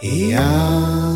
[0.00, 1.15] 一样。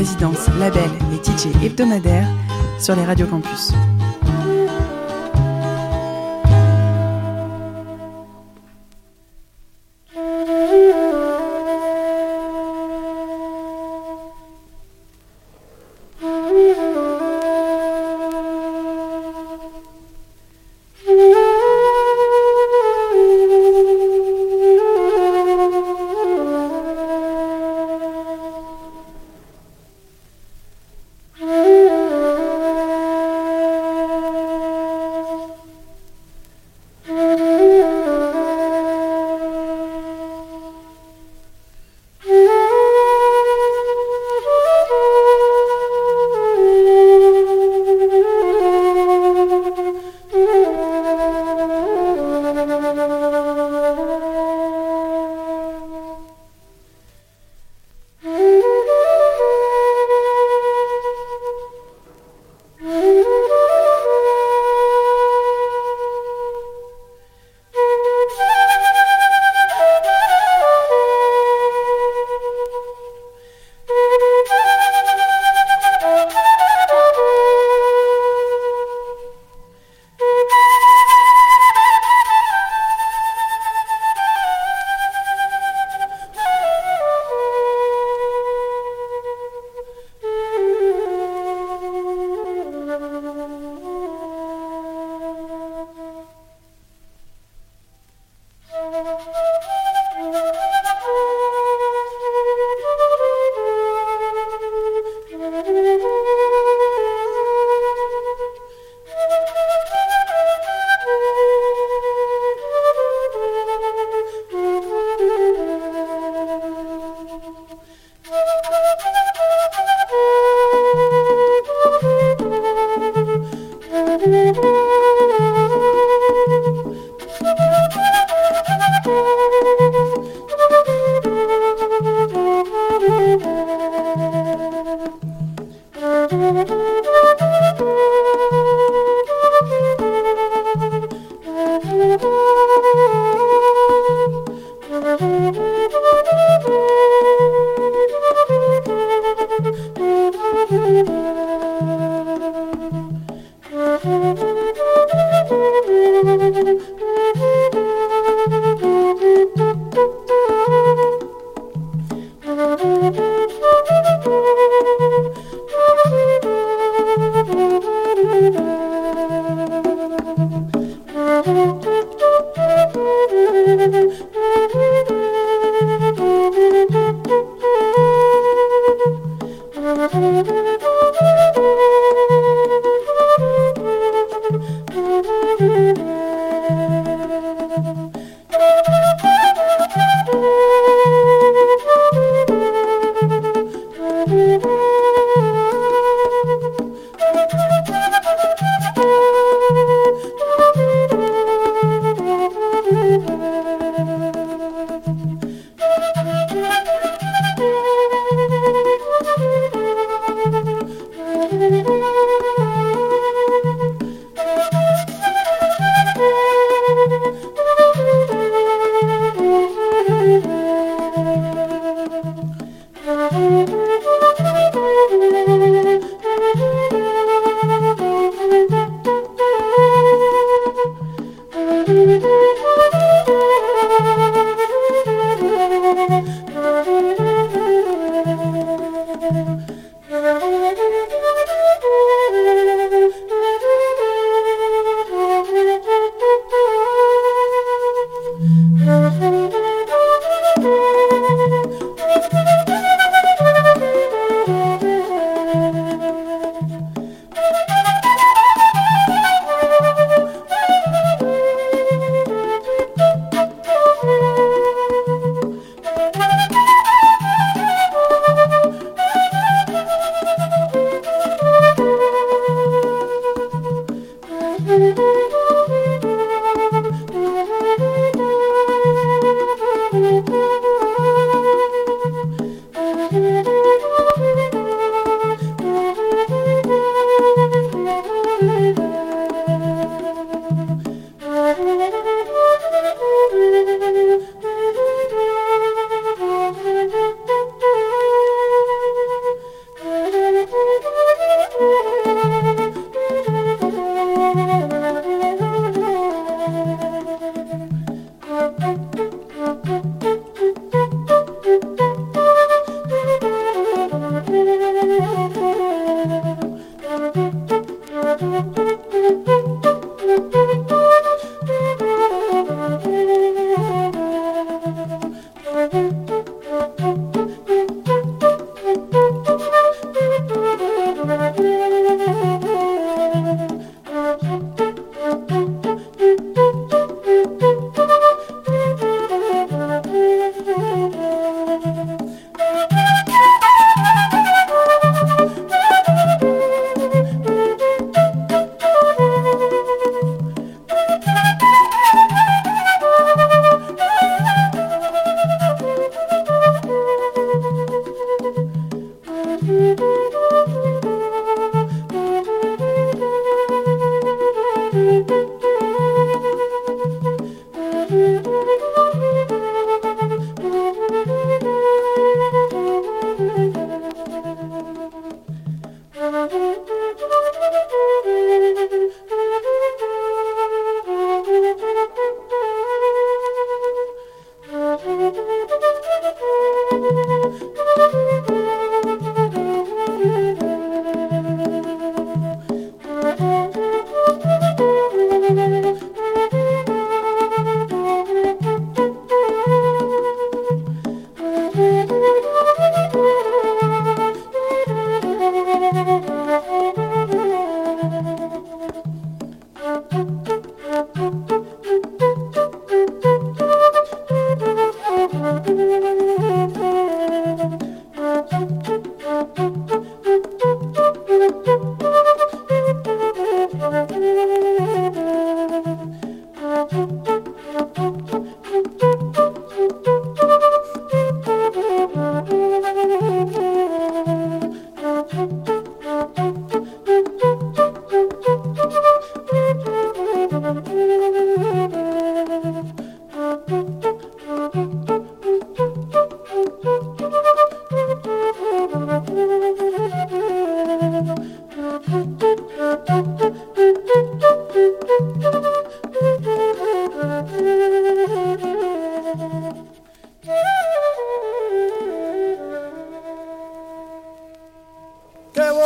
[0.00, 2.26] La résidence, label et DJ hebdomadaire
[2.78, 3.72] sur les radios campus.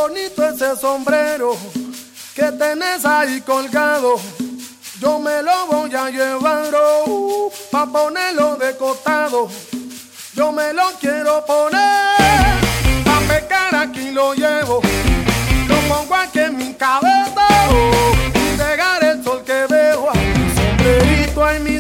[0.09, 1.57] bonito ese sombrero
[2.35, 4.17] que tenés ahí colgado.
[5.01, 9.49] Yo me lo voy a llevar oh, pa ponerlo de costado.
[10.35, 12.61] Yo me lo quiero poner
[13.05, 14.83] pa pecar aquí lo llevo.
[15.69, 20.09] Lo pongo aquí en mi cabeza oh, y pegar el sol que veo.
[20.55, 21.74] Sombrerito en mi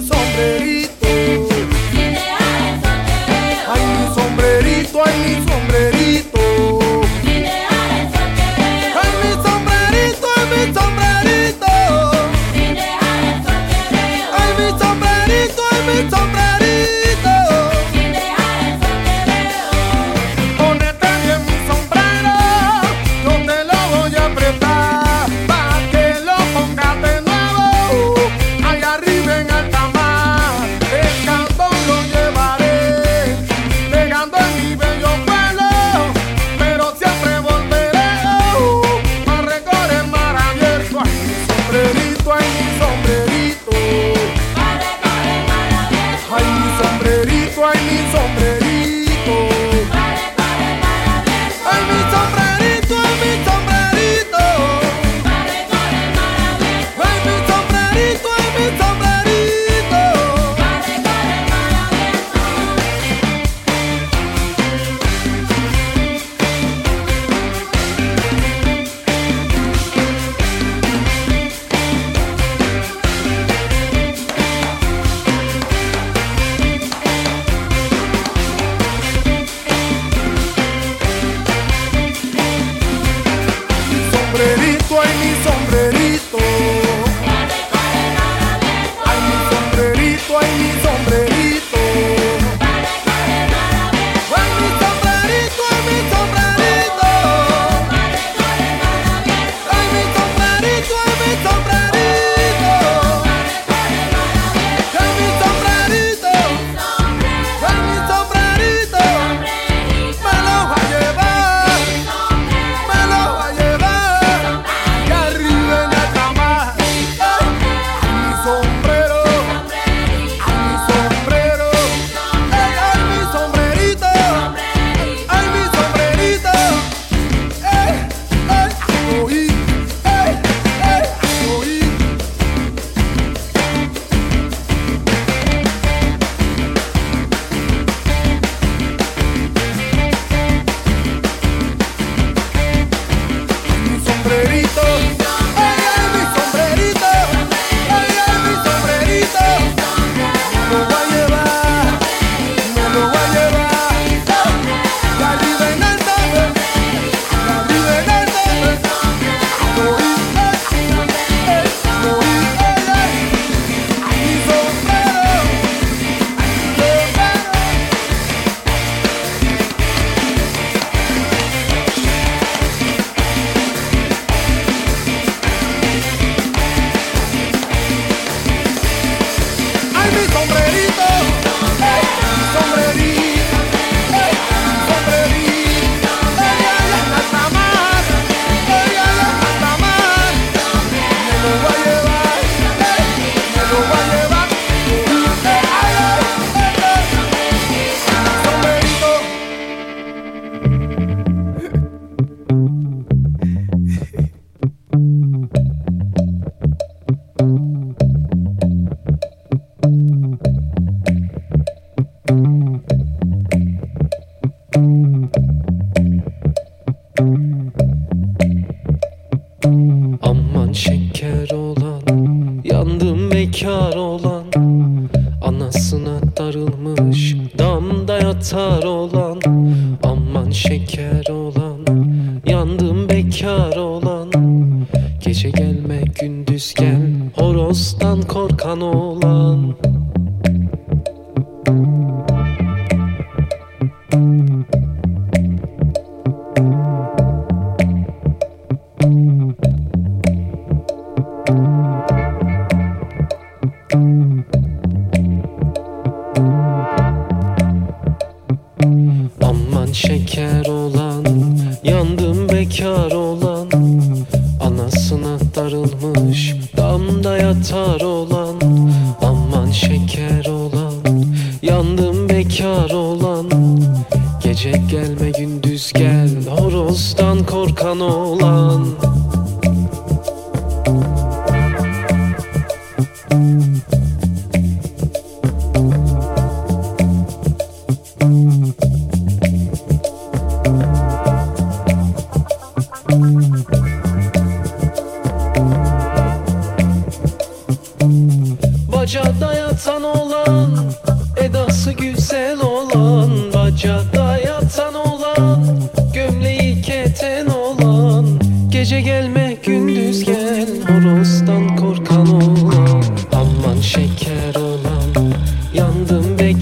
[90.34, 90.63] Why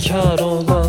[0.09, 0.82] kar olan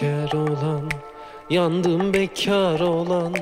[0.00, 0.90] bekar olan
[1.50, 3.34] Yandım bekar olan.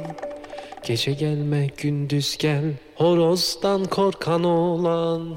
[0.83, 2.65] Gece gelme gündüz gel
[2.97, 5.29] Horozdan korkan olan.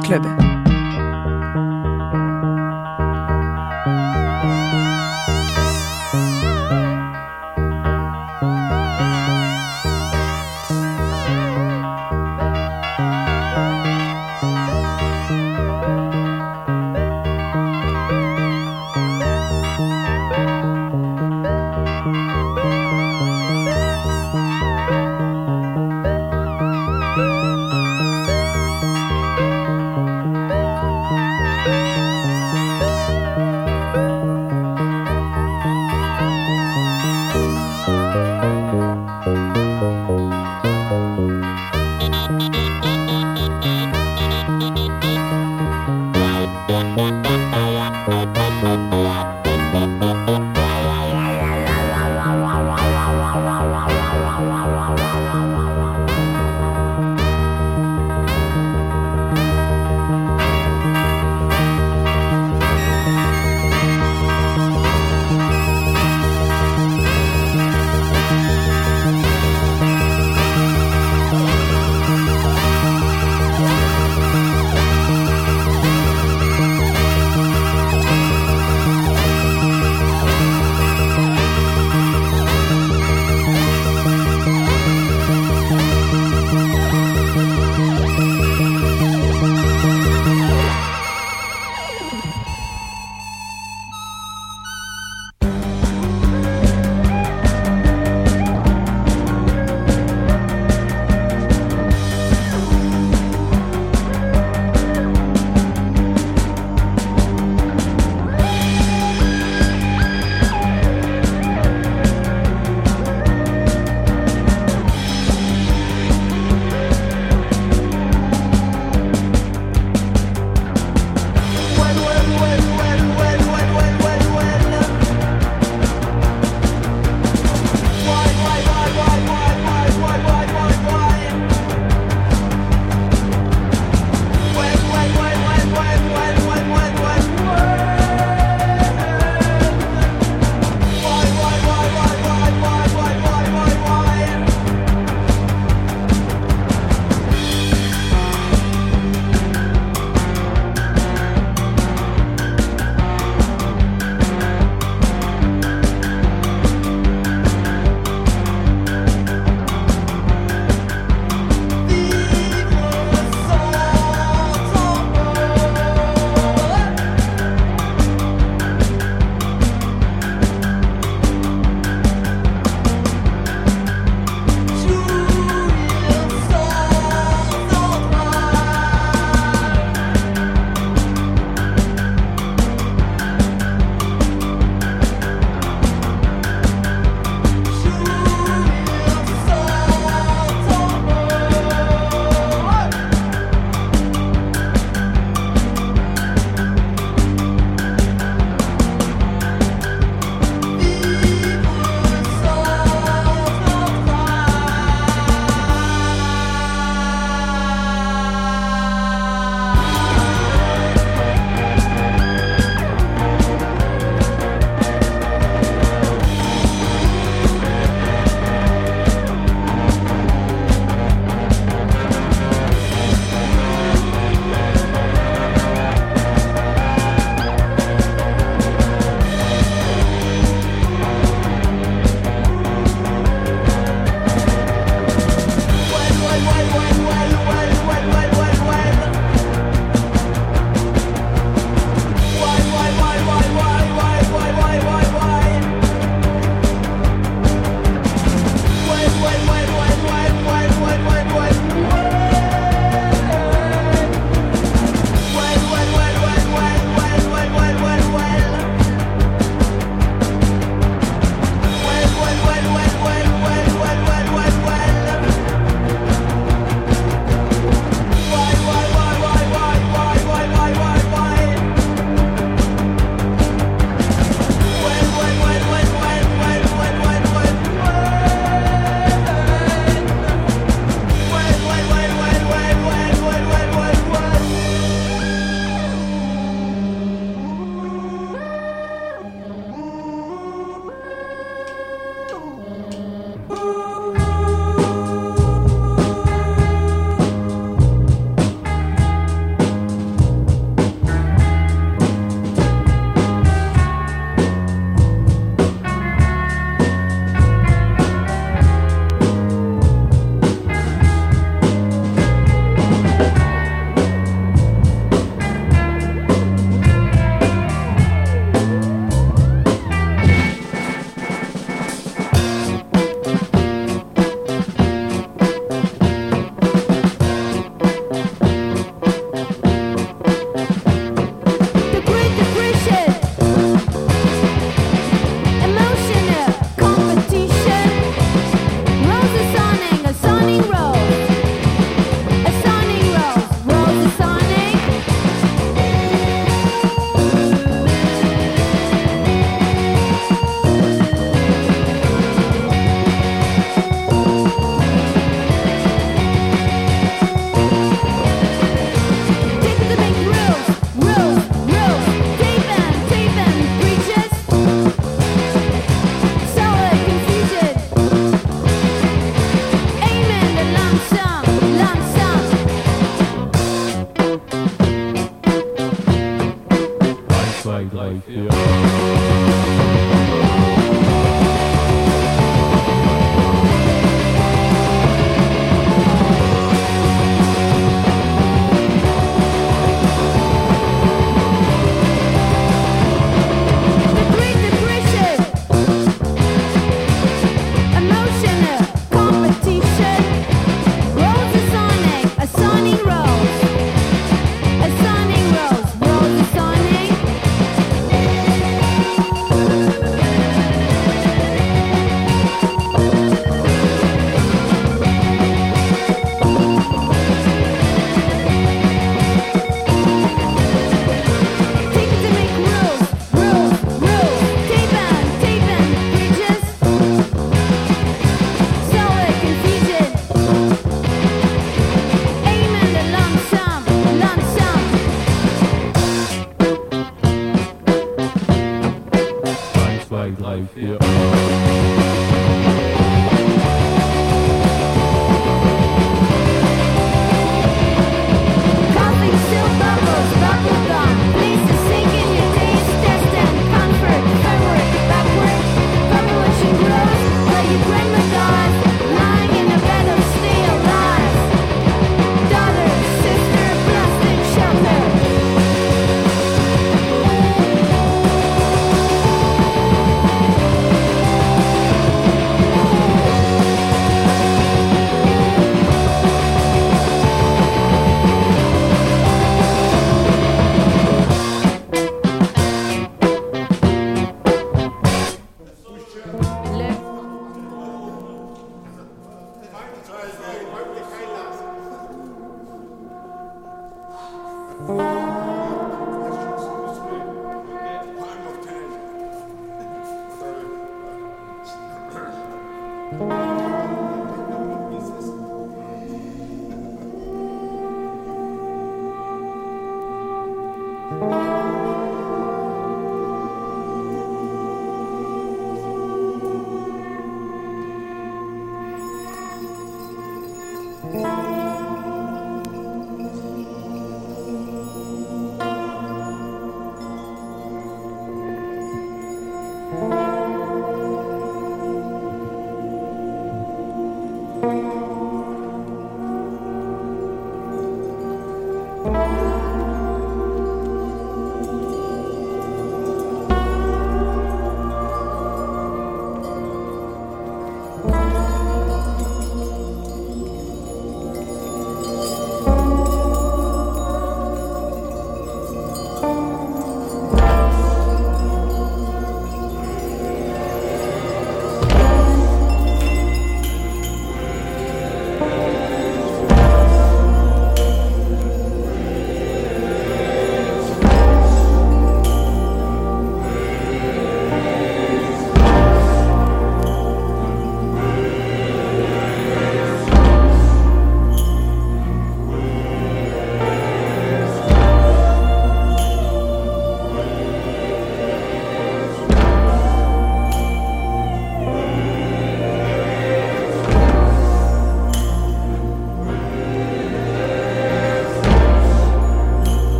[0.00, 0.47] Club.